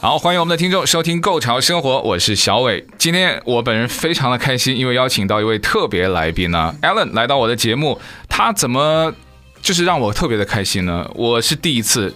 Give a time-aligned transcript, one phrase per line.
[0.00, 2.86] 好，欢迎我们的听众收听《Go 潮生活》，我是小伟。
[2.98, 8.00] 今天我本人非常的开心，因为邀请到一位特别来宾呢，Alan 来到我的节目。
[8.28, 9.12] 他怎么
[9.60, 11.04] 就是让我特别的开心呢？
[11.16, 12.14] 我是第一次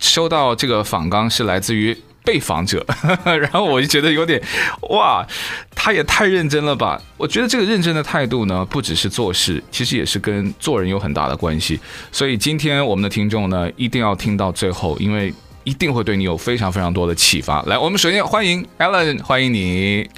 [0.00, 2.84] 收到这个访纲，是来自于被访者，
[3.22, 4.42] 然后我就觉得有点
[4.90, 5.24] 哇，
[5.72, 7.00] 他也太认真了吧！
[7.16, 11.78] 我觉得这个认真的态度呢，不只是做事，其实也是跟做人有很大的关系。
[12.10, 15.32] 所以今天我们的听众呢，一定要听到最后，因为。
[15.64, 17.62] 一定会对你有非常非常多的启发。
[17.62, 20.08] 来，我们首先欢迎 Alan，欢迎你。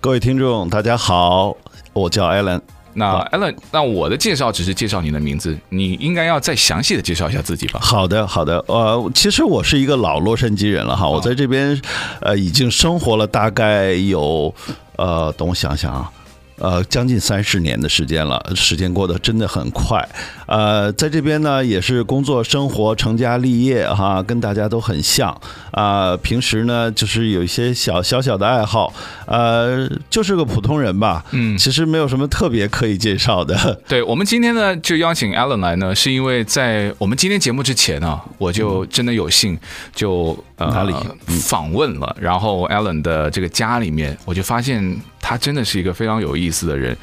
[0.00, 1.56] 各位听众，大家好，
[1.92, 2.60] 我叫 Alan。
[2.94, 7.78] 那 Alan，那我的介绍只是介绍你的名字，你应该要再详细的介绍一下自己吧。
[7.80, 8.64] 好的，好的。
[8.66, 11.80] 呃，其实我是一个老洛杉矶人了哈，我在这边
[12.20, 14.52] 呃已经生活了大概有
[14.96, 16.10] 呃，等我想想啊。
[16.58, 20.06] 呃，将近三十年的时间了，时间过得真的很快。
[20.46, 25.30] 呃，在这边呢，也是工作、生活、成家立业，哈，跟大家都很像。
[25.70, 28.92] 啊、呃，平时呢，就是有一些小小小的爱好，
[29.26, 31.24] 呃，就是个普通人吧。
[31.30, 33.56] 嗯，其实没有什么特别可以介绍的。
[33.86, 39.58] 对，我们今天呢，就邀请 Alan 来呢，是因为在我们今天节目之前呢，我就真的有幸
[39.94, 40.94] 就呃哪里
[41.42, 44.98] 访问了，然后 Alan 的这个家里面，我就发现。
[45.28, 46.96] 他真的是一个非常有意思的人。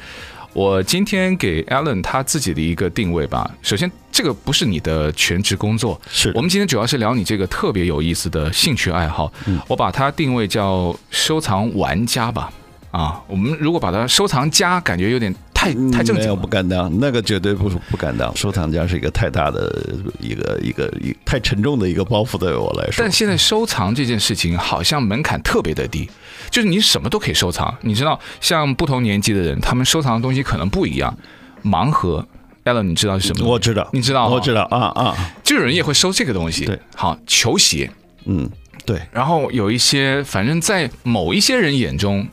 [0.52, 3.48] 我今天给 Alan 他自己的一个定位吧。
[3.62, 9.32] 首先，这个不是你的全职工作，是我们今天主要是聊你这个特别有意思的兴趣爱好。
[9.68, 12.52] 我把它定位叫收藏玩家吧。
[12.90, 15.32] 啊，我们如果把它收藏家，感觉有点。
[15.58, 18.30] 太太正经，不敢当，那个绝对不不敢当。
[18.36, 22.96] 收藏家是一个太大的一个一个一太沉重的一个包袱，对我来说。
[22.98, 26.08] 但现在收藏这件事情好像门槛特别的低，
[26.50, 27.76] 就是你什么都可以收藏。
[27.82, 31.16] 你知道，像不同年纪的人，他们收藏的东西可能不一样。
[31.64, 32.26] 盲盒
[32.64, 33.46] ，Alan，你知道是什么？
[33.46, 36.64] 我知道，你知道，我知道啊啊，就有人也会收这个东西。
[36.64, 37.90] 对，好，球鞋，
[38.24, 38.48] 嗯，
[38.84, 39.00] 对。
[39.12, 42.26] 然后有一些，反正在某一些人眼中。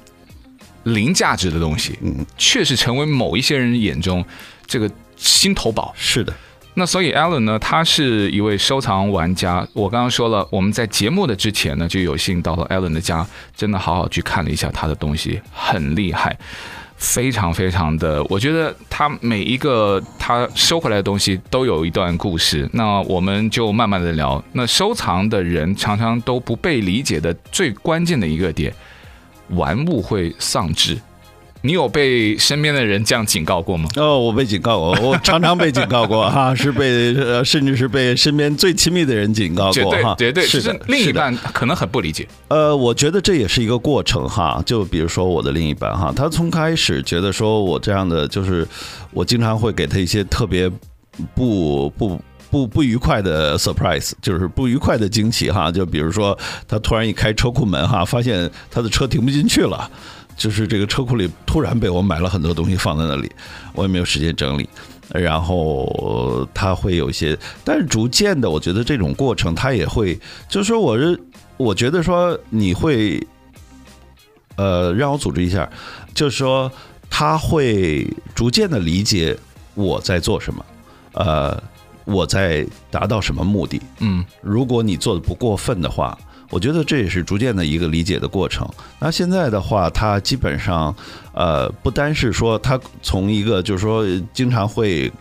[0.86, 4.22] 零价值的东西，嗯，确实成为某一些人眼中
[4.68, 5.94] 这个心头宝。
[5.96, 6.34] 是的，
[6.76, 9.68] 那所以 Alan 呢，他是一位收藏玩家。
[9.74, 13.26] 我刚刚说了，我们在节目的之前呢，就有幸到了 Alan 的家，
[13.56, 16.38] 真的好好去看了一下他的东西，很厉害，
[16.98, 18.24] 非常非常的。
[18.24, 22.68] 我觉得他每一个他收回来的东西都有一段故事。
[22.74, 24.44] 那我们就慢慢的聊。
[24.54, 28.74] 那收藏的人常常都不被理解的最关键的一个点。
[29.50, 30.98] 玩物会丧志，
[31.66, 33.88] 你有被身边的人这样警告过吗？
[33.96, 42.28] 哦，我被警告过，我常常被警告过 哈，是被呃，甚至是被身边最亲密的人警告过哈，绝对，是的，是另一半可能很不理解。
[42.50, 48.68] 呃，我觉得这也是一个过程哈，就比如说我的另一半哈，他从开始觉得说我这样的，就是
[49.12, 50.70] 我经常会给他一些特别
[51.34, 52.20] 不不。
[52.54, 56.38] 不不愉快的 surprise 就是不愉快的惊喜哈，就比如说
[56.68, 59.90] 他突然一开车库门哈，发现他的车停不进去了，
[60.36, 63.32] 就是这个车库里突然被我买了很多东西放在那里，
[63.74, 64.68] 我也没有时间整理，
[65.10, 71.20] 然后他会有一些，但是逐渐的，我觉得这种过程他也会，就是说我是
[71.58, 73.26] 我觉得说你会，
[74.56, 75.70] 呃，让我组织一下，
[76.14, 76.72] 就是说
[77.10, 79.38] 他会逐渐的理解
[79.74, 80.66] 我在做什么，
[81.14, 81.64] 呃。
[82.06, 83.82] 我在达到什么目的？
[84.00, 86.18] 嗯，如果你做的不过分的话，
[86.54, 88.70] 我觉得这也是逐渐的一个理解的过程。
[89.00, 90.96] 那现在的话，他基本上，
[91.34, 95.12] 呃，不单是说他从一个就是说经常会，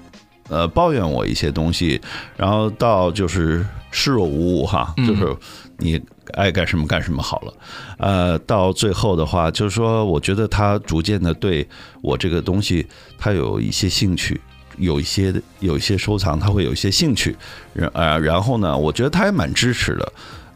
[0.51, 1.99] 呃，抱怨我一些东西，
[2.37, 5.35] 然后到就是视若无物哈，就是
[5.79, 5.99] 你
[6.35, 7.55] 爱干什么干什么好了，
[7.97, 11.67] 呃，到最后的话，就是说，我觉得他逐渐的对
[12.03, 12.87] 我这个东西，
[13.17, 14.39] 他有一些兴趣。
[14.79, 17.37] 有一些有一些收藏，他会有一些兴趣，
[17.75, 20.13] 然呃，然后呢，我觉得他也蛮支持的。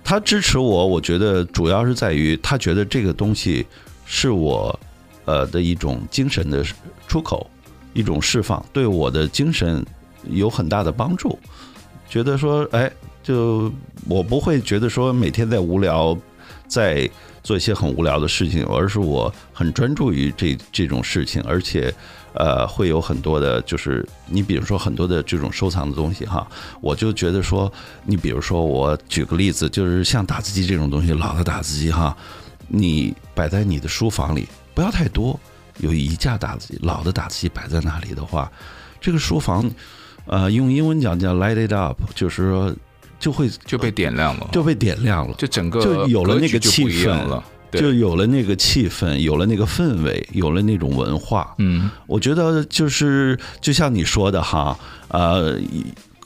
[0.09, 3.67] 他支持我，我觉得主要是在于他觉得这个东西
[4.05, 4.79] 是我
[5.25, 6.65] 呃的一种精神的
[7.09, 7.45] 出口，
[7.93, 9.85] 一种释放，对我的精神
[10.31, 11.37] 有很大的帮助。
[12.09, 12.89] 觉得说，哎，
[13.21, 13.73] 就
[14.09, 16.17] 我不会觉得说每天在无聊，
[16.69, 17.11] 在
[17.43, 21.93] 做一些很无聊的事情，而是我很专注于这这种事情，而且。
[22.37, 26.47] 呃，会有很多的，就是你比如说很多的这种收藏的东西哈，
[26.81, 27.73] 我就觉得说，
[28.05, 32.17] 你比如说我举个例子，就是像打字机这种东西，老的打字机哈，
[32.69, 35.39] 你摆在你的书房里，不要太多，
[35.79, 38.51] 有一架打字机，老的打字机摆在那里的话，
[39.01, 39.69] 这个书房，
[40.27, 42.75] 呃，用英文讲叫 light it up，就是说
[43.19, 47.43] 就会就被点亮了，就被点亮了，就整个就有了那个气氛了。
[47.73, 51.55] 就有了那个气氛，有了那个氛围，有了那种文化。
[51.59, 54.79] 嗯，我觉得就是就像你说的哈，
[55.09, 55.59] 呃，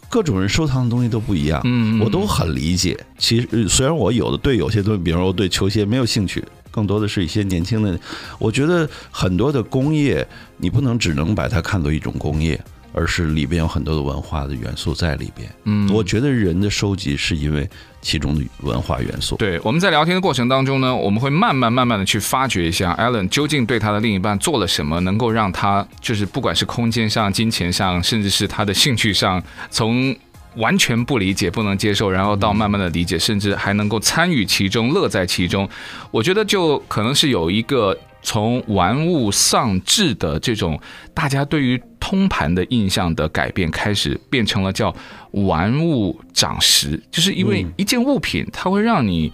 [0.08, 1.60] 各种人收藏的东西都不一样。
[1.64, 2.98] 嗯，我都很理解。
[3.18, 7.98] 其实虽然我有的对有些东西，比如说我对球鞋没有兴趣，更多的是一些年轻的。
[8.38, 10.26] 我觉得很多的工业，
[10.56, 12.60] 你不能只能把它看作一种工业。
[12.92, 15.48] 而是里边有很多的文化的元素在里边。
[15.64, 17.68] 嗯，我觉得人的收集是因为
[18.00, 19.36] 其中的文化元素。
[19.36, 30.14] 对，我们在聊天的过程当中呢，我们会慢慢慢慢的去发掘一下 Alan 究竟对他的另一半做了什么，能够让他就是不管是空间上、金钱上，甚至是他的兴趣上，从
[30.56, 35.68] 完全不理解、不能接受，然后到慢慢的理解，甚至还能够参与其中、乐在其中。
[36.10, 37.96] 我觉得就可能是有一个。
[38.22, 40.80] 从玩物丧志的这种
[41.14, 44.94] 大家对于通盘的印象的改变开始，变成了叫
[45.32, 49.32] 玩物长识，就是因为一件物品它会让你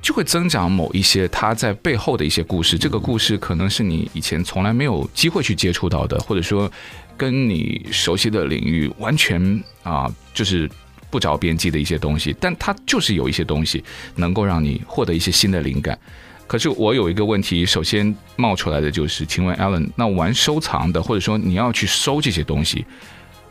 [0.00, 6.70] 就会增长某一些它在背后的一些故事，这个故事可能是你以前从来没有机会去接触到的，或者说
[7.16, 10.68] 跟你熟悉的领域完全啊就是
[11.10, 13.82] 不着边际的一些东西，但它就是有一些东西
[14.16, 15.98] 能够让你获得一些新的灵感。
[16.46, 22.84] 可是我有一个问题，首先冒出来的就是，请问 Alan，那玩收藏的，或者说你要去收这些东西，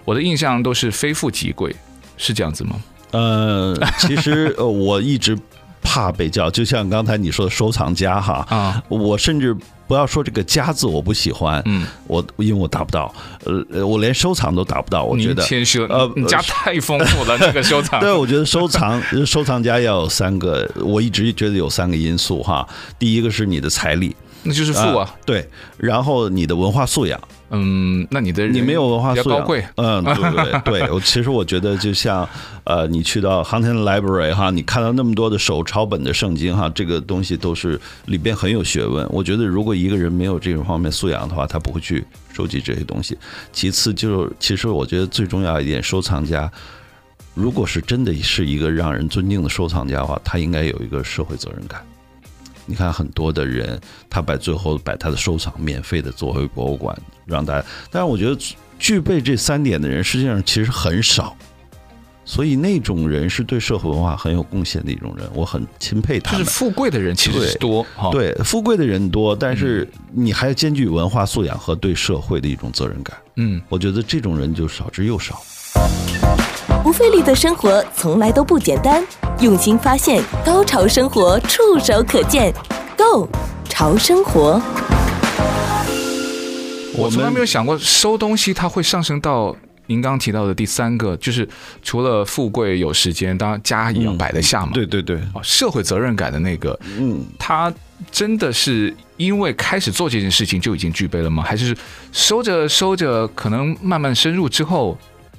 [0.06, 1.76] 我的印象都是非富即贵，
[2.18, 2.82] 是这样子吗？
[3.12, 5.38] 呃， 其实呃，我一直
[5.82, 9.56] 怕被叫，就像刚才你说的收藏家哈啊，我甚至。
[9.92, 11.62] 不要说这个“家”字，我不喜欢。
[11.66, 15.04] 嗯，我因为我达不到，呃，我连收藏都达不到。
[15.04, 18.00] 我觉得谦虚了，呃，你家太丰富了，那个收藏。
[18.00, 22.66] 对，我觉得收藏收藏家要有三个，我一直觉得有三个因素哈。
[22.98, 25.16] 第一个是你的财力，那就是富啊。
[25.26, 25.48] 对，
[25.78, 27.20] 然后你的文化素养。
[27.54, 29.62] 嗯，那你的你没有文化素养，高贵。
[29.76, 32.28] 嗯，对对对，我 其实我觉得就像
[32.64, 39.06] 呃，你去到 Huntington Library 哈，你看到那么多的手抄本的圣经哈，这个东西都是里边很有学问。
[39.10, 43.18] 我觉得如果一个人没有这种方面素养的话，他不会去收集这些东西。
[43.52, 46.50] 其次就是，其实我觉得最重要一点，收藏家
[47.34, 51.86] 如果是真的是一个让人尊敬的收藏家的话，他应该有一个社会责任感。
[52.72, 53.78] 你看很多的人，
[54.10, 58.38] 他把最后把他的收藏免费的作为博物馆让大家，但是我觉得
[58.80, 61.36] 具备这三点的人实际上其实很少，
[62.24, 66.40] 所以那种人是对社会文化很有贡献的一种人，我很钦佩他们。
[66.40, 73.18] 就是富贵的人其实是多，对，对，富贵的人多，但是你还要兼具文化素养和对社会的一种责任感。
[73.36, 75.44] 嗯，我觉得这种人就少之又少。
[76.82, 79.06] 不费力的生活从来都不简单，
[79.42, 82.54] 用心发现，高潮生活触手可见
[82.96, 83.28] ，Go
[83.68, 84.62] 潮生活。
[86.96, 89.56] 我从来没有想过收东西，它会上升到
[89.88, 91.48] 您刚刚提到的第三个，就是
[91.82, 94.74] 除了富贵有时间，当然家也要摆得下嘛。
[94.76, 97.74] 对对对，社会责任感的那个，嗯，他
[98.12, 101.42] 真的是因为开始做这件事情就已经具备了吗？
[101.42, 101.76] 还是
[102.12, 104.96] 收着收着，可能慢慢深入之后，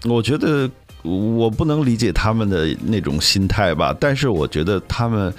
[0.07, 0.69] 我觉得。
[1.03, 5.35] 我不能理解他们的那种心态吧，但是我觉得他们，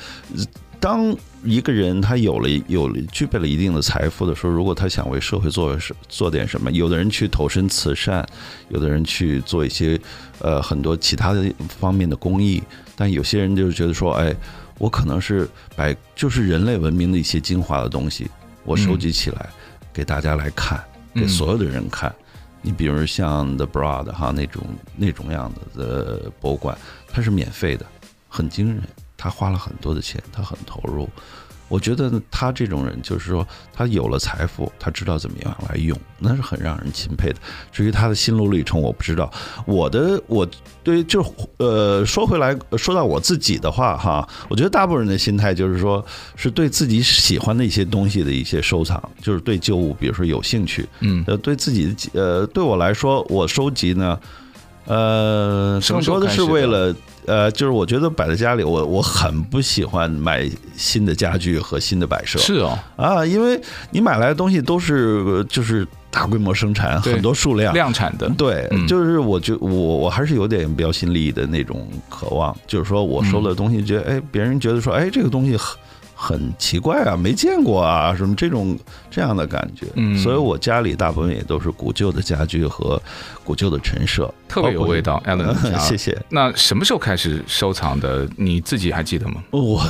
[0.80, 5.78] 当一个人他有了有了具备了一定的财富的时候，如果他想为社会做
[6.10, 8.26] 做点什么，有的人去投身慈善，
[8.70, 10.00] 有的人去做一些
[10.40, 11.50] 呃很多其他的
[11.80, 12.62] 方面的公益，
[12.96, 14.36] 但有些人就是觉得说，哎，
[14.78, 18.28] 我可能是把就是人类文明的一些精华的东西，
[18.66, 19.50] 我收集起来
[19.94, 20.84] 给大家来看，
[21.14, 22.14] 给所有的人看。
[22.64, 24.64] 你比如像 The Broad 哈那种
[24.96, 26.76] 那种样子的博物馆，
[27.08, 27.86] 它是免费的，
[28.28, 28.82] 很惊人。
[29.16, 31.08] 他花了很多的钱，他很投入。
[31.74, 37.38] 我觉得他这种人，就是说他有了财富，他知道怎么样来用，那是很让人钦佩的。
[37.72, 39.34] 至于他的心路历程，我不知道。
[39.66, 40.48] 我的我
[40.84, 41.26] 对就
[41.58, 54.20] 呃说回来说到我自己的话哈，我觉得大部分人的心态就是说是对自己喜欢的一些东西的一些收藏，就是对旧物，比如说有兴趣，嗯，呃，对自己的呃对我来说，我收集呢，
[54.86, 56.96] 呃，更多的是为了。
[57.26, 62.38] 呃，就是我觉得摆在家里，我我很不喜欢买新的家具和新的摆设。
[62.38, 63.58] 是哦，啊，因为
[63.92, 68.28] 你买来的东西都是就是大规模生产，很多数量量产的。
[68.32, 75.78] 对，就是我觉我我还是有点标新立异的那种渴望，就是说我收了东西，觉得哎，别人觉得说哎，这个东西很。
[76.24, 78.80] 很奇怪啊，没见过啊，什么这种
[79.12, 79.86] 这样的感觉。
[79.96, 83.02] 嗯，所以我家里大部分也都是古旧的家具和
[83.44, 85.22] 古旧的陈设，特别有味道。
[85.28, 86.18] Alan，谢谢。
[86.30, 88.26] 那什么时候开始收藏的？
[88.38, 89.44] 你自己还记得吗？
[89.52, 89.86] 我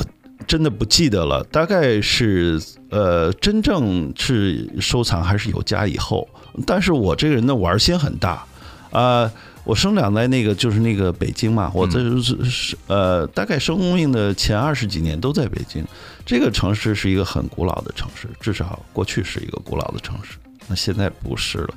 [0.46, 2.60] 真的不记得了，大概是
[2.90, 6.28] 呃，真正是收藏还是有家以后。
[6.66, 8.44] 但是我这个人的玩心很大
[8.90, 9.32] 啊、呃，
[9.64, 15.84] 我生长在那个就是那个北京嘛，我这是是呃，大概生命的前二十几年都在北京。
[16.26, 21.74] 这个城市是一个很古老的城市，至少过去是一个古老的城市，那现在不是了。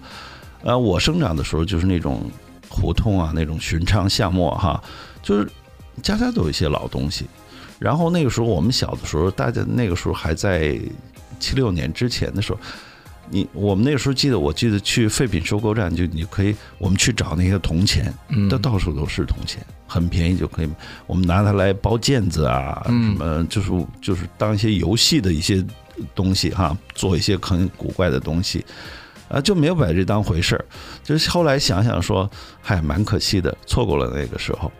[0.64, 2.32] 呃，我生长的时候就是那种
[2.70, 4.82] 胡同啊，那种寻常巷陌哈，
[5.22, 5.50] 就是
[6.02, 7.26] 家家都有一些老东西。
[7.78, 10.80] 然后那个时候我们小的时候，大家那个时候还在
[11.40, 12.60] 七六年之前的时候，
[13.30, 20.70] 你我们那时候记得，我记得去废品收购站，就你可以我们去找那些铜钱，嗯，都到处都是铜钱，很便宜就可以，
[21.06, 25.66] 我们拿它来包毽子啊，什么就是就是当一些游戏的一些
[26.16, 28.66] 东西哈，做一些很古怪的东西，
[29.28, 30.66] 啊，就没有把这当回事儿，
[31.04, 32.30] 就是后来想想说，
[32.62, 34.72] 还蛮可惜的，错过了那个时候。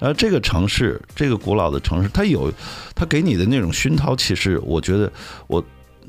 [0.00, 2.52] 而这个城市，这个古老的城市，它有，
[2.94, 5.10] 它给你的那种熏陶，其实我觉得，
[5.46, 5.64] 我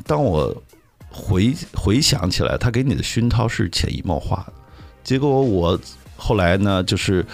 [0.06, 0.54] 当我
[1.16, 4.54] 回回想起来，他给你的熏陶是潜移默化的。
[5.04, 5.80] 结果我
[6.18, 7.26] 后来呢，就是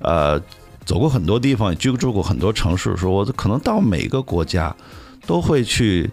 [0.00, 0.40] 呃，
[0.84, 4.74] 走过很多地方，也居住过很多城市的时候，我可能到每个国家
[5.26, 6.10] 都会去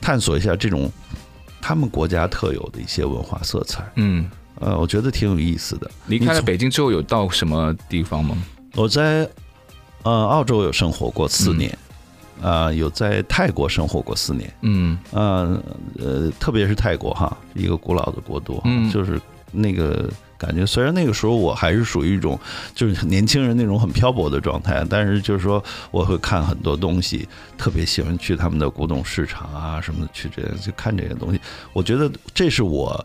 [0.00, 0.88] 探索一下这种
[1.60, 3.84] 他们国家特有的一些文化色彩。
[3.96, 4.30] 嗯，
[4.60, 5.90] 呃，我觉得挺有意思的。
[6.06, 8.36] 离开了北京之后，有到什么地方吗？
[8.74, 9.28] 我在。
[10.04, 11.76] 呃，澳洲有生活过四年，
[12.40, 15.60] 呃，有在泰国生活过四年，嗯，呃，
[15.98, 20.64] 呃，特别是泰国哈，一个古老的国度，嗯，就是那个感觉。
[20.64, 22.38] 虽然那个时候我还是属于一种
[22.74, 31.40] 就是年轻人那种很漂泊的状态，但是就是说我会看很多东西，特别喜欢去他们的古董市场啊什么的，去这样去看这些东西。
[31.72, 33.04] 我觉得这是我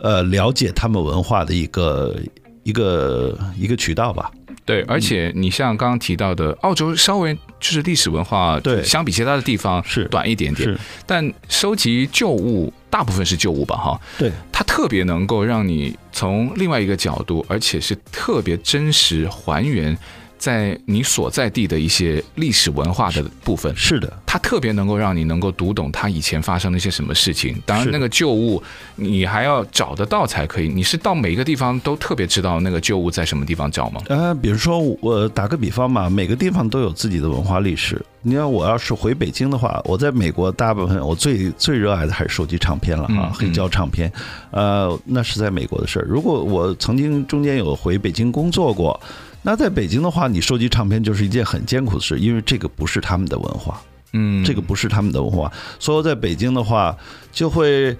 [0.00, 2.16] 呃了解他们文化的一个
[2.62, 4.30] 一个一个渠道吧。
[4.66, 10.04] 对，而且你像刚刚提到的，澳洲稍微就是历史文化，对，相比其他的地方是。
[10.08, 19.96] 短一点点，但收集旧物大部分是旧物吧，哈，对，它特别能够让你从另外一个角度，而且是特别真实还原。
[20.44, 27.56] 在你所在地的一些历史文化的部分，是的，它特别能够让你能够读懂它以前发生了一些什么事情。
[27.64, 28.62] 当然，那个旧物
[28.94, 30.68] 你还要找得到才可以。
[30.68, 34.02] 你是到每一个地方都特别知道那个旧物在什么地方找吗？
[34.08, 37.98] 呃，比如说我打个比方嘛，每个地方都有自己的文化历史。
[38.20, 44.12] 你要我要是回北京的话，我在美国大部分我最最热爱的还是收集唱片了啊，黑胶唱片。
[44.50, 46.06] 呃，那是在美国的事儿。
[46.06, 49.00] 如果我曾经中间有回北京工作过。
[49.46, 53.78] 那在北京的话，你收集唱片就是一件很艰苦的事，因为这个不是他们的文化，
[54.14, 55.52] 嗯，这个不是他们的文化。
[55.78, 56.96] 所以在北京的话，
[57.30, 57.94] 就会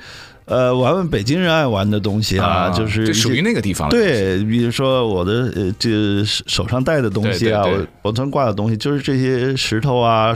[0.47, 3.91] 呃玩玩北京人爱玩的东西啊，就是属于那个地方。
[3.91, 10.35] 对，比如说我的呃这手上戴的东西啊，我我曾挂的东西，就是这些石头啊，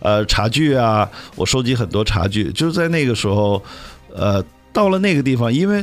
[0.00, 2.52] 呃茶具啊，我收集很多茶具。
[2.52, 3.62] 就是在那个时候，
[4.14, 5.82] 呃，到了那个地方，因为。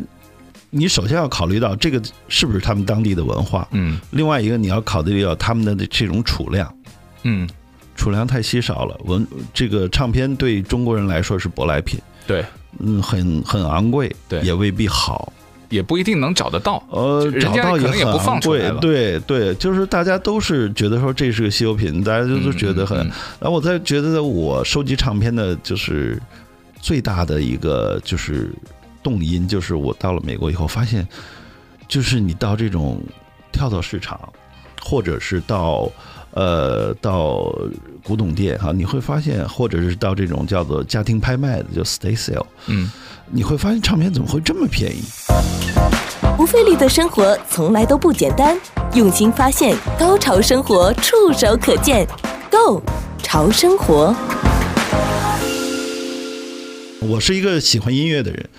[0.70, 6.72] 你首先要考虑到这个是不是他们当地的文化，嗯，另外一个你要考虑到他们的这种储量，
[7.24, 7.48] 嗯，
[7.96, 11.98] 储量太稀少了，文这个唱片对中国人来说是舶来品，
[12.28, 12.44] 对，
[12.80, 15.32] 嗯，很很昂贵，对，也未必好，
[15.70, 22.98] 也不一定能找得到，呃，找到也很昂贵，对对，就是大家都是觉得说这是个稀有品，大家就都觉得很，
[23.40, 26.22] 然后我在觉得我收集唱片的就是
[26.82, 28.52] 最大的一个就是。
[29.08, 31.08] 动因就是我到了美国以后发现，
[31.88, 33.02] 就是你到这种
[33.54, 34.20] 跳蚤市场，
[34.82, 35.90] 或者是到
[36.32, 37.50] 呃到
[38.04, 42.92] 古董店哈，你会发现，或者是到这种叫做家庭拍卖的，就 estate sale，嗯，
[43.32, 45.02] 你会发现唱片怎么会这么便宜？
[46.36, 48.60] 不费力的生活从来都不简单，
[48.94, 52.06] 用心发现，高潮生活触手可见
[52.52, 52.84] ，Go
[53.24, 54.14] 潮生活。
[57.00, 58.50] 我是一个喜欢音乐的人。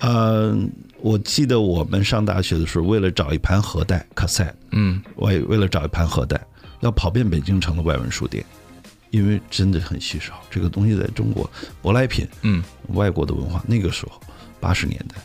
[0.00, 0.56] 呃，
[1.00, 6.40] 我记得我们上大学的时候，为了找一盘盒带 cassette，嗯，为为了找一盘盒带，
[6.80, 8.44] 要跑遍北京城的外文书店，
[9.10, 11.50] 因为真的很稀少，这个东西在中国
[11.82, 14.20] 舶来品，嗯，外国的文化那个时候
[14.60, 15.16] 八十年代，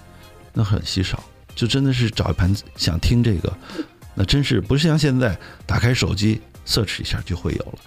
[0.54, 1.24] 那很稀少，
[1.56, 3.52] 就真的是找一盘想听这个，
[4.16, 7.80] 那真是不是像现在打开手机 search 一下就会有了。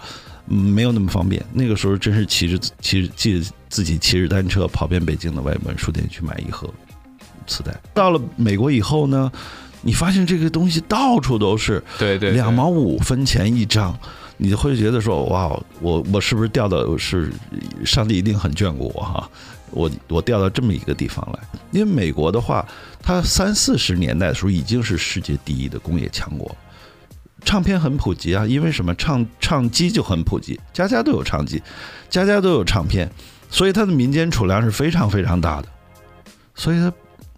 [0.47, 6.73] 没有那么方便，那个时候真是骑着骑骑自己骑着单车跑遍北京的外文书店去买一盒
[7.45, 7.75] 磁带。
[7.93, 9.31] 到了美国以后呢，
[9.81, 13.97] 你发现这个东西到处都是，对对，两毛五分钱一张，
[14.37, 15.47] 你会觉得说哇，
[15.81, 17.31] 我我是不是掉到是
[17.85, 19.29] 上帝一定很眷顾我哈？
[19.71, 21.39] 我我掉到这么一个地方来，
[21.71, 22.65] 因为美国的话，
[23.01, 26.55] 它三四十年代的时候已经是世界第一的工业强国。
[27.47, 28.93] 唱片很普及啊，因为什么？
[28.95, 31.63] 唱唱机就很普及，家家都有唱机，
[32.09, 33.09] 家家都有唱片，
[33.49, 35.69] 所以它的民间储量是非常非常大的。
[36.55, 36.91] 所以他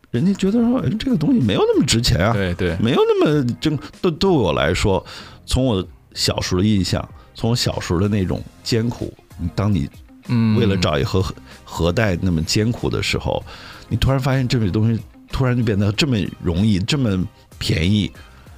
[0.09, 3.69] 人家觉得说，哎，这个东西没有那么值钱啊，对对，没有那么就。
[4.01, 5.05] 对对我来说，
[5.45, 9.13] 从我小时候的印象，从我小时候的那种艰苦，
[9.53, 9.87] 当你
[10.27, 11.23] 嗯为了找一盒
[11.63, 13.43] 盒带那么艰苦的时候，
[13.87, 14.99] 你突然发现这个东西
[15.31, 17.23] 突然就变得这么容易，这么
[17.59, 18.11] 便宜。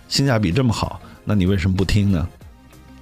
[0.07, 0.99] 性价比这么好，
[1.31, 2.27] 那你为什么不听呢？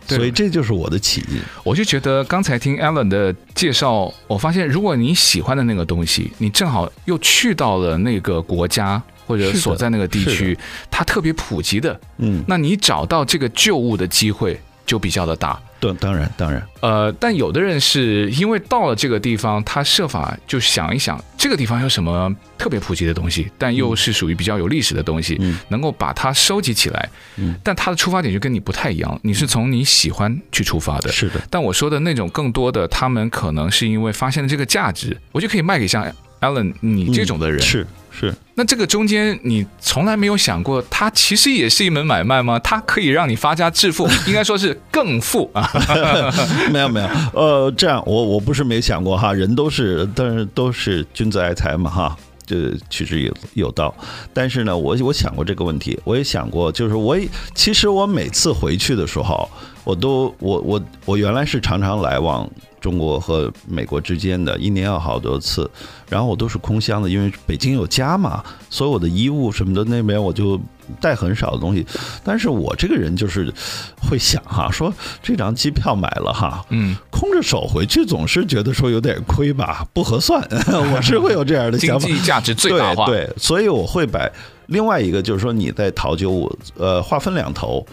[0.07, 1.39] 所以这就是我的起因。
[1.63, 10.55] 我就觉得刚才听 Alan 的介绍，我发现如果你喜欢的那个东西，你正好又去到了那个国家或者所在那个地区，
[10.91, 14.59] 它特别普及的，嗯，那你找到这个旧物的机会
[14.89, 15.61] 就比较的大。
[15.79, 36.03] 对，当然，当然，呃，但有的人是因为到了这个地方，他设法就想一想这个地方有什么特别普及的东西，但又是属于比较有历史的东西，嗯，能够把它收集起来，嗯，但他的出发点就跟你不太一样，你是从你喜欢去出发的，是的，但我说的那种更多的，他们可能是因为发现了这个价值，我就可以卖给像
[36.41, 37.87] Alan 你这种的人，嗯、是。
[38.19, 42.59] 是，那这个中间你从来没有想过，它其实也是一门买卖吗？
[42.59, 45.71] 它可以让你发家致富， 应该说是更富啊。
[46.69, 53.95] 没有没有，呃，这样我我不是没想过哈，人都是，但是都是君子爱财嘛哈，这取之有有道。
[54.33, 59.49] 但是呢，我我想过这个问题，我也想过，就是我也其实我每次回去的时候，
[59.85, 62.49] 我都我我我原来是常常来往。
[62.79, 65.69] 中国和美国之间的一年要好多次，
[66.09, 70.59] 然后我都是空箱的，因为北京有家嘛，所以我的衣物什么的那边我就
[70.99, 71.85] 带很少的东西。
[72.23, 73.53] 但是我这个人就是
[74.01, 80.41] 会想哈，说这张机票买了哈，嗯，空着手回去总是觉得说有点亏吧， 不合算。
[80.93, 83.05] 我是会有这样的想法，经济价值最大化。
[83.05, 84.27] 对，对，所以我会把
[84.67, 87.85] 另外一个就是说你在淘酒，我，呃，划分两头。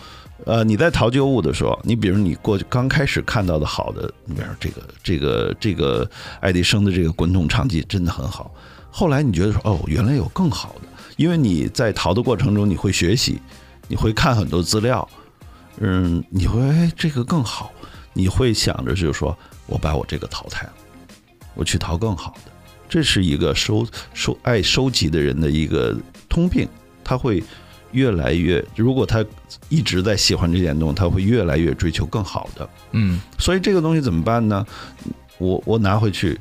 [0.44, 6.08] 呃，你在淘旧物的时候，你比如你过去刚开始看到的好的，你比如这个这个这个
[6.40, 8.54] 爱迪生的这个滚筒唱机真的很好。
[8.90, 13.40] 后来你觉得说，哦，原来有更好的，因为你在淘的过程中你会学习，
[13.88, 15.08] 你会看很多资料，
[15.78, 17.72] 嗯，你会哎这个更好，
[18.12, 20.72] 你会想着就是说我把我这个淘汰了，
[21.54, 22.52] 我去淘更好的。
[22.88, 25.96] 这是一个收收爱收集的人的一个
[26.28, 26.68] 通病，
[27.02, 27.42] 他会。
[27.96, 29.24] 越来越，如果他
[29.70, 32.68] 一直在喜欢这件东西，他会越来越追求更好的。
[32.92, 34.66] 嗯，所以这个东西怎么办呢？
[35.38, 36.38] 我我拿回去，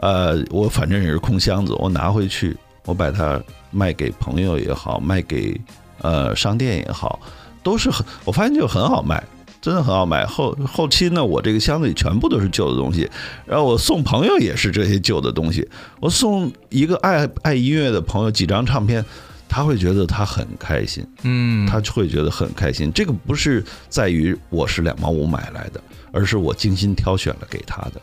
[0.00, 5.58] 呃，我反正也是空箱子，我拿回去，我把它卖给朋友也好，卖给
[6.02, 7.18] 呃商店也好，
[7.62, 9.24] 都是很，我发现就很好卖，
[9.62, 10.26] 真的很好卖。
[10.26, 13.08] 后后期呢，我这个箱子里全部都是旧的东西，
[13.46, 15.66] 然后我送朋友也是这些旧的东西，
[16.00, 19.02] 我送一个爱爱音乐的朋友几张唱片。
[19.48, 22.92] 他会觉得他很开心，嗯，他就会觉得很开心。
[22.92, 25.80] 这个不是在于我是两毛五买来的，
[26.12, 28.00] 而是我精心挑选了给他的。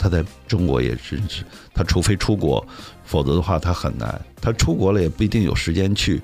[0.00, 2.64] 他在中国也真是，他除非出国，
[3.04, 4.20] 否则的话他很难。
[4.40, 6.20] 他出国了也不一定有时间去。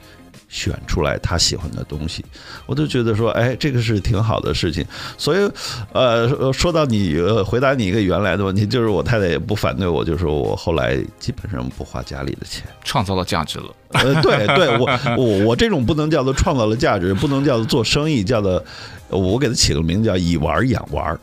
[0.54, 2.24] 选出来他喜欢的东西，
[2.64, 4.86] 我就觉得说，哎，这个是挺好的事情。
[5.18, 5.50] 所以，
[5.92, 13.66] 呃，说到你，呃，回答你一个原来的问题，就是我太太也不反对我，就说我后来基本上不花家里的钱，创造了价值了。
[13.88, 18.64] 呃，对对，我我 我这种不能叫做创造了价值，不能叫做做生意，叫做
[19.08, 21.18] 我给他起个名字叫以玩养玩，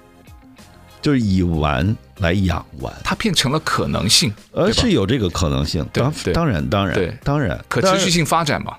[1.02, 7.18] 就是以玩来养玩，它变成了可能性，呃，是有这个可能性，当当然当然对。
[7.24, 8.76] 当然可持续性发展嘛。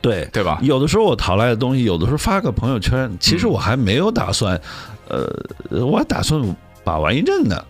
[0.00, 0.58] 对对吧？
[0.62, 4.60] 有的时候我淘来的东西，有的时候发个朋友圈，其实我还没有打算，
[5.08, 5.28] 呃，
[5.84, 6.40] 我还打算
[6.82, 7.62] 把玩一阵呢。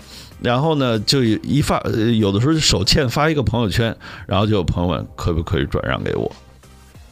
[0.43, 1.79] 然后呢，就一发，
[2.19, 3.95] 有的时候手欠发一个朋友圈，
[4.27, 6.31] 然后就有朋友问可不可以转让给我，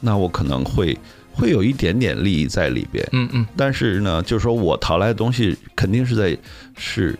[0.00, 0.96] 那我可能会
[1.34, 3.06] 会有一点点利益在里边。
[3.12, 3.46] 嗯嗯。
[3.54, 6.38] 但是呢，就是说我淘来的东西，肯定是在
[6.76, 7.18] 是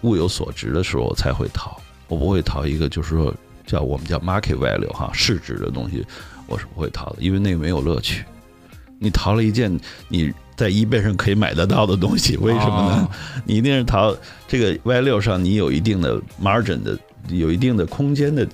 [0.00, 1.76] 物有所值的时候才会淘，
[2.08, 3.34] 我不会淘一个就是说
[3.66, 6.06] 叫我们叫 market value 哈市值的东西。
[6.46, 8.24] 我是不会淘的，因为那个没有乐趣。
[8.98, 9.78] 你淘了一件
[10.08, 13.08] 你在 eBay 上可以买得到的东西，为什么呢？
[13.44, 14.16] 你一定是淘
[14.48, 18.46] 这个 Y 六上，你有一定的 margin 的，有一定的空间的，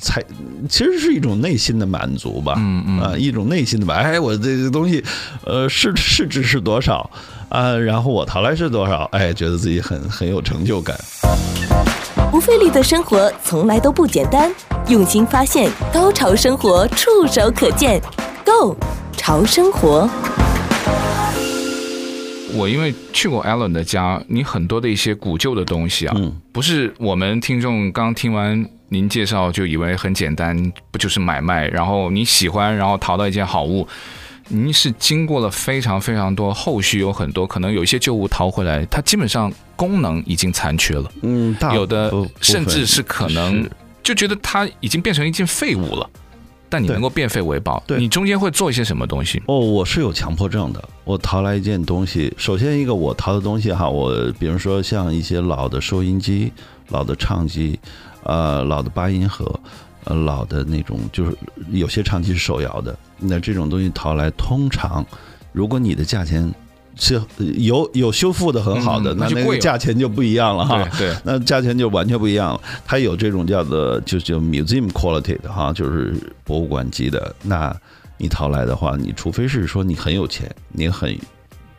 [0.00, 0.24] 才
[0.68, 2.54] 其实是一种内心的满足吧。
[2.58, 3.94] 嗯嗯啊，一种内心的吧。
[3.94, 5.04] 哎，我这个东西，
[5.44, 7.10] 呃，市市值是多少
[7.50, 7.76] 啊？
[7.76, 9.02] 然后我淘来是多少？
[9.12, 10.96] 哎，觉得自己很很有成就感。
[12.32, 14.50] 不费力的生活从来都不简单，
[14.88, 18.00] 用心发现，高潮生活触手可见
[18.42, 18.74] Go
[19.14, 20.08] 潮生活。
[22.54, 33.86] 我因为去过 Alan 的家，你很多的一些古旧的东西啊，嗯、不是我们听众刚听完您介绍就以为很简单，不就是买卖，然后你喜欢，然后淘到一件好物。
[34.48, 41.10] 您是经过了非常非常多，后续有很多可能有一些旧物淘回来，它基本上功能已经残缺了。
[41.22, 43.68] 嗯，有的甚至是可能
[44.02, 46.08] 就觉得它已经变成一件废物了。
[46.68, 49.42] 但你能够变废为宝，对，你中间会做一些什么东西？
[49.44, 50.82] 哦，我是有强迫症的。
[51.04, 56.50] 我淘来一件东西，首先一个我淘的东西哈，我比如说像一些老的收音机、
[56.88, 57.78] 老的唱机，
[58.22, 59.60] 呃，老的八音盒，
[60.04, 61.36] 呃，老的那种就是
[61.70, 65.04] 有些长期是手摇的，那这种东西淘来，通常
[65.52, 66.52] 如果你的价钱。
[66.94, 67.18] 是
[67.56, 70.86] 有有修复的很好的，嗯、那那个价钱就不一样了哈。
[70.98, 72.60] 对，对那价钱就完全不一样了。
[72.84, 77.34] 它有这种叫做就叫 museum quality 的哈，就是博物馆级的。
[77.42, 77.74] 那
[78.18, 81.18] 你淘来的话，你除非是说你很有钱，你很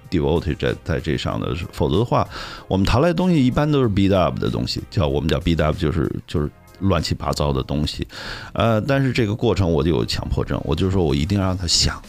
[0.10, 2.28] devoted 在在这上的，否则的话，
[2.68, 6.50] 我们淘来的东西一般都是 beat up 的东西，叫我们叫 beat up，就是就是
[6.84, 8.08] 乱七八糟的东西。
[8.54, 12.02] 呃，但是这个过程我就有强迫症，我就说我一定要让它响，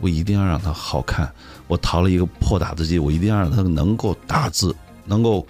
[0.00, 1.30] 我一定要让它好看。
[1.68, 4.74] 我淘了一个破打字机，我一定要让它能够打字，
[5.06, 5.46] 能够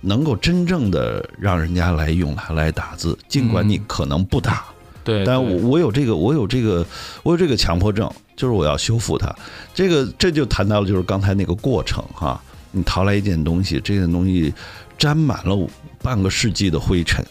[0.00, 4.66] 能够真正的让人家来用它来打字，尽管你可能不打，
[5.02, 6.86] 对，但我我有这个我有这个
[7.22, 9.34] 我有这个强迫症，就是我要修复它。
[9.74, 14.54] 这个这就谈到了就是刚才那个过程哈，你淘来一件东西，这件东西
[14.96, 15.58] 沾满了
[16.00, 17.24] 半个世纪的灰尘，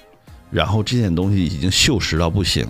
[0.53, 2.67] 然后这件东西已经锈蚀到不行，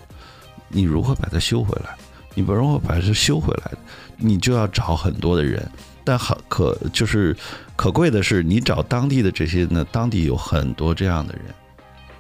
[0.70, 1.96] 你如何把它修回来？
[2.34, 3.72] 你不如何把它修回来？
[4.18, 5.70] 你就要找很多的人，
[6.04, 7.36] 但很可就是
[7.76, 11.44] 可贵的是，你找当地的这些呢，当地有很多这样的人，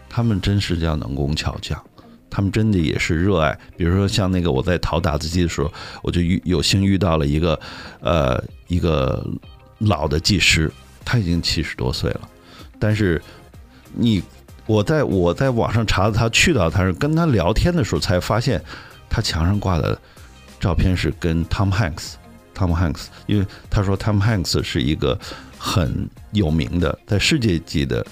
[0.09, 1.81] 他们真是叫能工巧匠，
[2.29, 3.57] 他们真的也是热爱。
[3.77, 5.71] 比如说像那个我在淘打字机的时候，
[6.01, 7.59] 我就遇有幸遇到了一个
[8.01, 9.25] 呃一个
[9.77, 10.71] 老的技师，
[11.05, 12.29] 他已经七十多岁了，
[12.77, 13.21] 但是
[13.93, 14.21] 你
[14.65, 18.61] 我在我在网上查他去到他是跟他聊天的时候才发现，
[19.09, 19.97] 他墙上挂的。
[20.59, 25.19] 照片是跟 Tom Hanks，Tom Hanks，因为他说 Tom Hanks 是一个
[25.57, 28.05] 很有名的在世界级的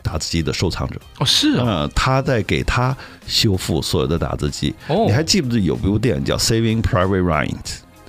[0.00, 4.74] 打字机的收藏者哦，是啊，他在给他修复所有的打字机。
[4.88, 7.56] 哦，你还记不记得有部电影叫 Saving Private Ryan？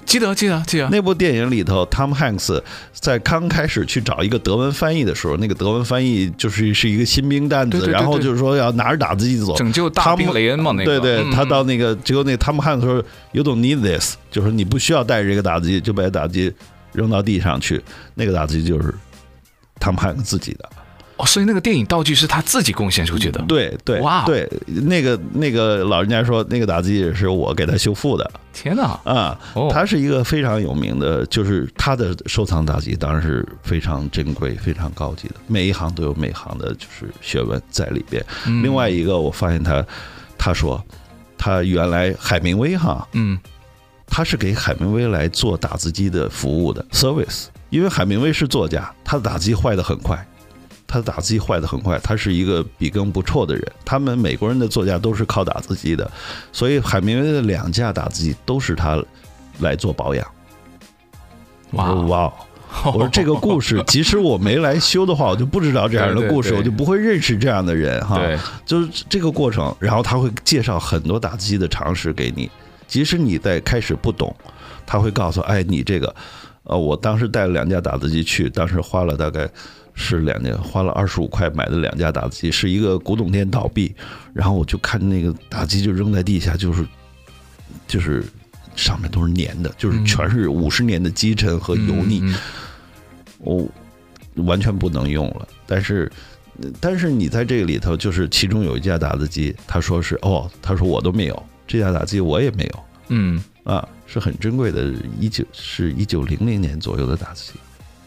[0.05, 0.89] 记得，记得，记得。
[0.89, 2.61] 那部电影里头，Tom Hanks
[2.93, 10.99] 在刚开始去找一个德文翻译的时候，那个德文翻译就是是一个新兵蛋子，对对对对，然后就是说要拿着打字机走，拯救大兵雷恩嘛，那个。
[10.99, 16.53] 对对，他到那个结果，那 Tom Hanks 说 “You don't need this”，就是你不需要带着这个打字机，就把打字机
[16.93, 17.81] 扔到地上去。
[18.15, 18.93] 那个打字机就是
[19.79, 20.69] Tom Hanks 自己的。
[21.21, 23.39] 哦，所以那个电影道具是他自己贡献出去的。
[23.47, 28.31] 对对，哇，对，那个那个老人家说，那个打字机也是我给他修复的。
[28.51, 38.25] 天哪，啊，他是一个非常有名的，就是他的收藏打字机当然是非常珍贵、非常高级的，每一行都有每行的就是学问在里边。
[38.63, 39.85] 另外一个，我发现他，
[40.39, 40.83] 他说
[41.37, 43.37] 他原来海明威哈，嗯，
[44.07, 50.25] 他是给海明威来做打字机的服务的 service，因为海明威是作家，他的打字机坏的很快。
[50.91, 53.71] 他的打字机坏的很快，他是一个笔耕不辍的人。
[53.85, 56.11] 他们美国人的作家都是靠打字机的，
[56.51, 59.01] 所以海明威的两架打字机都是他
[59.59, 60.27] 来做保养。
[61.71, 62.33] 哇哇！
[62.87, 68.17] 我说 这个故事，即使我没来修的话，我就不知道这样的故事， 我就不会认识这样的人哈。
[68.17, 72.51] 对，就是这个过程，然后他会介绍很多打字机的常识给你，
[72.85, 74.35] 即使你在开始不懂，
[74.85, 76.13] 他会告诉哎，你这个，
[76.63, 79.49] 呃，我当时带了两架打字机去，当时花了大概。
[79.93, 83.93] 是两年，花了二十五块买的两架打字机，是一个古董店倒闭，
[84.33, 86.85] 然后我就看那个打字机就扔在地下，就是
[87.87, 88.23] 就是
[88.75, 92.23] 上面都是粘的，就是全是五十年的积尘和油腻，
[93.39, 93.67] 我
[94.35, 95.47] 完全不能用了。
[95.67, 96.11] 但是
[96.79, 107.59] 但是你在这个里头，就是其中有一架打字机，他说是哦，他说我都没有这架打字机，我也没有，嗯啊，是很珍贵的，一九是一九零零年左右的打字机。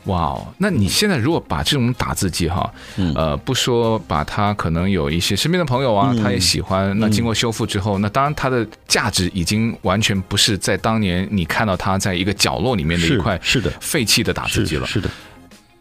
[0.05, 2.71] 哇哦，那你现在如果把这种打字机哈，
[3.15, 14.87] 呃，不说把它可能有一些身边的朋友啊，他也喜欢，那经过修复之后，那当然它的价值已经完全不是在当年你看到它在一个角落里面的一块是的废弃的打字机了。
[14.87, 15.09] 是的，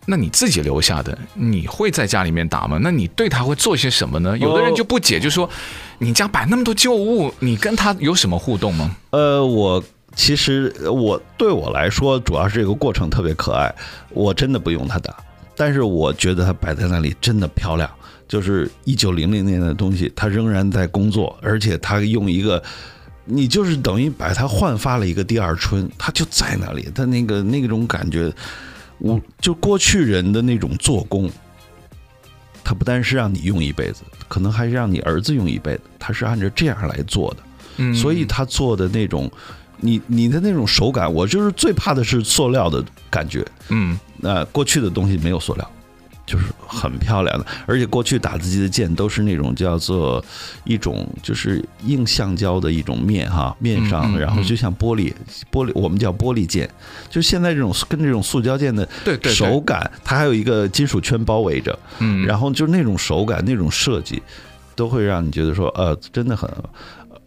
[0.05, 2.79] 那你自己留下的，你会在家里面打吗？
[2.81, 4.37] 那你对它会做些什么呢？
[4.37, 5.49] 有的人就不解，就说
[5.97, 8.95] 你家摆那么多旧物，你跟他有什么互动吗？
[9.09, 9.83] 呃，我。
[10.15, 13.73] 其实我对我来说，主要是这个过程特别可爱。
[14.11, 15.15] 我真的不用它打，
[15.55, 17.89] 但是我觉得它摆在那里真的漂亮。
[18.27, 22.61] 就是一九零零年的东西，它仍然在工作，而且它用一个，
[23.25, 26.89] 你就是等于把它焕发了一个第二春，它就在那里。
[26.95, 28.31] 它那个那种感觉，
[28.99, 31.29] 我就过去人的那种做工，
[32.63, 35.81] 它不单是让你用一辈子，可能还是让你儿子用一辈子。
[35.99, 39.29] 它是按照这样来做的，所以他做的那种。
[39.83, 43.45] 你你的那种手感，我就是最怕的是塑料的感觉。
[43.69, 45.69] 嗯，那过去的东西没有塑料。
[46.25, 50.23] 就是很漂亮的，而且过去打字机的键都是那种叫做
[50.63, 55.13] 一种就是硬橡胶的一种面哈，面上，然后就像玻璃
[55.51, 56.67] 玻璃，我们叫玻璃键，
[57.09, 58.87] 就现在这种跟这种塑胶键的
[59.25, 64.23] 手感，它还有一个金属圈包围着，嗯，然后就那种手感那种设计，
[64.77, 66.49] 都会让你觉得说呃真的很，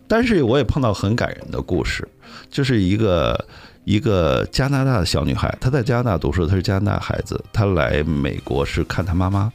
[0.08, 2.08] 但是我也碰到很感人的故事，
[2.50, 3.46] 就是一个。
[3.86, 9.48] 一个加拿大的小女孩，她在加拿大读书，她是加拿大孩子，她来美国是看她妈妈，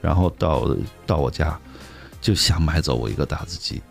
[0.00, 0.72] 然后到
[1.04, 1.58] 到我家，
[2.20, 3.82] 就想买走我一个打字机，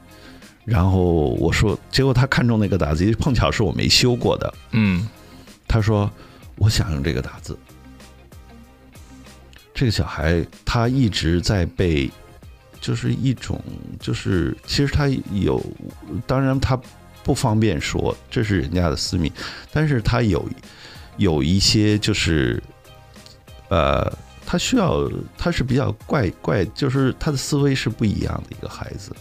[0.64, 1.02] 然后
[1.32, 5.06] 我说，结果她看中那个打字机，碰巧是我没修过的，嗯，
[5.68, 6.10] 她说
[6.56, 7.60] 我想用这个打字，
[9.74, 12.10] 这个小孩他一直在被，
[12.80, 13.62] 就是一种
[14.00, 15.62] 就是其实他有，
[16.26, 16.80] 当然他。
[17.24, 19.32] 不方便说，这是人家的私密，
[19.72, 20.48] 但是他有
[21.18, 22.62] 有一些就是，
[23.70, 24.12] 呃，
[24.46, 29.16] 他需要他是比较怪怪，就是他的思维是不一样的一个孩子，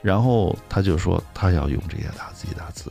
[0.00, 2.90] 然后他就说他要用这些打字机打字，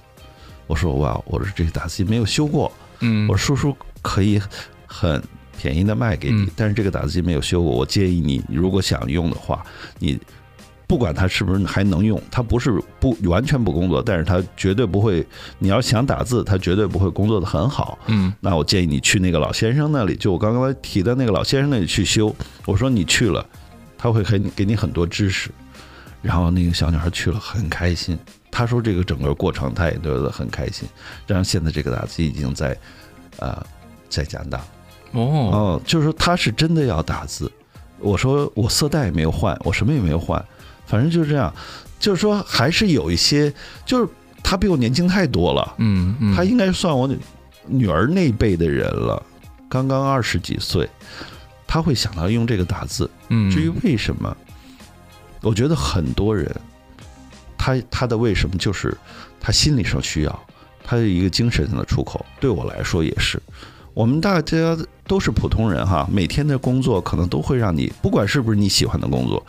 [0.67, 4.41] 我说哇，我说这些打字机没有修过，嗯，我说叔叔可以
[4.85, 5.23] 很
[5.57, 9.65] 便宜的卖给你，但是这个打字机没有修过，我建议你如果想用的话，
[9.99, 10.19] 你。
[10.85, 15.25] 不管他是不是还能用，他不是不完全不工作，但是他绝对不会。
[15.57, 17.97] 你要想打字，他绝对不会工作的很好。
[18.07, 22.35] 嗯，那我建议你去那个老先生那里，就我刚刚提的那个老先生那里去修。
[22.65, 23.45] 我说你去了，
[23.97, 25.49] 他会给你给你很多知识。
[26.21, 28.17] 然后那个小女孩去了，很开心。
[28.49, 30.87] 她说这个整个过程她也觉得很开心。
[31.27, 32.77] 然后现在这个打字已经在，
[33.39, 33.65] 呃，
[34.09, 34.57] 在加拿大。
[35.11, 37.51] 哦哦，就是说他是真的要打字。
[37.99, 40.43] 我说我色带也没有换，我什么也没有换。
[40.85, 41.53] 反正就是这样，
[41.99, 43.51] 就是说还是有一些，
[43.85, 44.07] 就是
[44.43, 47.09] 他比我年轻太多了，嗯，嗯，他应该算我
[47.65, 49.23] 女儿那辈的人了，
[49.69, 50.87] 刚刚二十几岁，
[51.65, 54.35] 他会想到用这个打字，嗯，至于为什么，
[55.41, 56.53] 我觉得很多人，
[57.57, 58.95] 他他的为什么就是
[59.39, 60.47] 他心理上需要，
[60.83, 63.41] 他的一个精神上的出口，对我来说也是，
[63.93, 69.43] 我们大家都是普通人哈，每天的工作可能都会让你，不管是不是你喜欢的工作。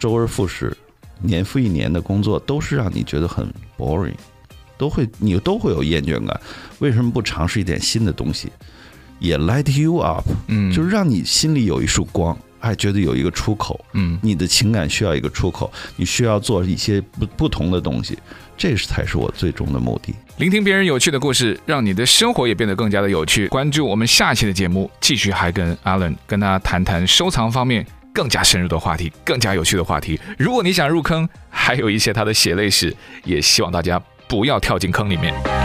[0.00, 0.74] 周而复始，
[1.20, 4.14] 年复一年的工作都是让你觉得很 boring，
[4.78, 6.40] 都会你都会有厌倦感。
[6.78, 8.48] 为什么不尝试一点新的东西，
[9.18, 10.26] 也 light you up？
[10.48, 13.78] 嗯，就是让你心里有一束光，哎，觉得有一个出口。
[13.92, 18.18] 嗯，你的情感需要一个出口，你需要做一些不不同的东西，
[18.56, 20.14] 这是才是我最终的目的。
[20.38, 23.46] 聆听别人有趣的故事，让你的生活也变得更加的有趣。
[23.48, 27.86] 关注我们下期的节目，继续还跟 Alan 跟他谈谈收藏方面。
[28.12, 30.18] 更加深入的话题，更加有趣的话题。
[30.38, 32.94] 如果你想入坑，还有一些他的血泪史，
[33.24, 35.59] 也希望大家不要跳进坑里面。